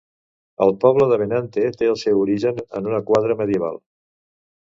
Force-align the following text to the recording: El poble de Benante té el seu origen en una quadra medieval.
El 0.65 0.71
poble 0.85 1.05
de 1.11 1.19
Benante 1.21 1.65
té 1.81 1.89
el 1.89 1.99
seu 2.05 2.21
origen 2.21 2.63
en 2.81 2.89
una 2.93 3.03
quadra 3.11 3.37
medieval. 3.43 3.79